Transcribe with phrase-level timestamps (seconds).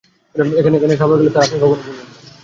[0.35, 2.15] একবার এখানের খাবার খেলে, স্যার আপনি কখনো ভুলবেন না।